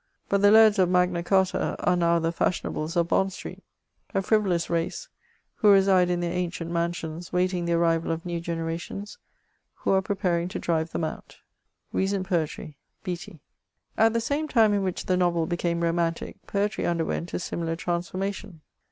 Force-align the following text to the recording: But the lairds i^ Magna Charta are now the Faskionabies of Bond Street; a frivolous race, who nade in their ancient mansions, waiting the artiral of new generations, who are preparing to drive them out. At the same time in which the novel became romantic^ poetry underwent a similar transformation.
But 0.29 0.41
the 0.41 0.47
lairds 0.49 0.79
i^ 0.83 0.89
Magna 0.89 1.21
Charta 1.21 1.75
are 1.77 1.95
now 1.95 2.17
the 2.17 2.33
Faskionabies 2.33 2.95
of 2.95 3.09
Bond 3.09 3.31
Street; 3.31 3.61
a 4.15 4.23
frivolous 4.23 4.67
race, 4.67 5.09
who 5.57 5.79
nade 5.79 6.09
in 6.09 6.21
their 6.21 6.33
ancient 6.33 6.71
mansions, 6.71 7.31
waiting 7.31 7.65
the 7.65 7.73
artiral 7.73 8.09
of 8.09 8.25
new 8.25 8.39
generations, 8.39 9.19
who 9.75 9.91
are 9.91 10.01
preparing 10.01 10.47
to 10.47 10.57
drive 10.57 10.91
them 10.91 11.03
out. 11.03 11.37
At 11.93 12.47
the 14.17 14.21
same 14.21 14.47
time 14.47 14.73
in 14.73 14.81
which 14.81 15.05
the 15.05 15.17
novel 15.17 15.45
became 15.45 15.81
romantic^ 15.81 16.37
poetry 16.47 16.87
underwent 16.87 17.31
a 17.35 17.39
similar 17.39 17.75
transformation. 17.75 18.61